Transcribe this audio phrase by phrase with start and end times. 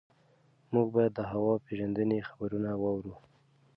[0.73, 3.15] موږ باید د هوا پېژندنې خبرونه واورو.